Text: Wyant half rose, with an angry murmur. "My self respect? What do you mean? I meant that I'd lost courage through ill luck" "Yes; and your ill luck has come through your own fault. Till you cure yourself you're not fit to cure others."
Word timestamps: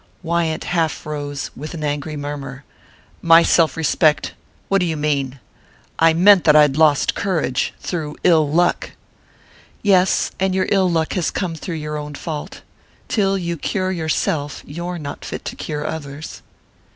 Wyant 0.23 0.63
half 0.63 1.05
rose, 1.05 1.51
with 1.55 1.75
an 1.75 1.83
angry 1.83 2.17
murmur. 2.17 2.63
"My 3.21 3.43
self 3.43 3.77
respect? 3.77 4.33
What 4.67 4.79
do 4.79 4.87
you 4.87 4.97
mean? 4.97 5.39
I 5.99 6.11
meant 6.11 6.43
that 6.45 6.55
I'd 6.55 6.75
lost 6.75 7.13
courage 7.13 7.71
through 7.79 8.15
ill 8.23 8.49
luck" 8.49 8.93
"Yes; 9.83 10.31
and 10.39 10.55
your 10.55 10.65
ill 10.71 10.89
luck 10.89 11.13
has 11.13 11.29
come 11.29 11.53
through 11.53 11.75
your 11.75 11.97
own 11.97 12.15
fault. 12.15 12.63
Till 13.09 13.37
you 13.37 13.57
cure 13.57 13.91
yourself 13.91 14.63
you're 14.65 14.97
not 14.97 15.23
fit 15.23 15.45
to 15.45 15.55
cure 15.55 15.85
others." 15.85 16.41